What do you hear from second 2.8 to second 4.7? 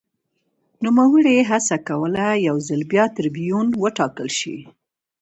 بیا ټربیون وټاکل شي